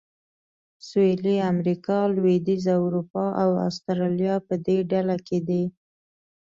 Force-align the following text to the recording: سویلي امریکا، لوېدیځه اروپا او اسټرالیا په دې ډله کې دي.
سویلي 0.87 1.35
امریکا، 1.51 1.97
لوېدیځه 2.15 2.73
اروپا 2.85 3.25
او 3.43 3.49
اسټرالیا 3.67 4.35
په 4.47 4.55
دې 4.65 4.77
ډله 4.91 5.15
کې 5.27 5.39
دي. 5.47 5.63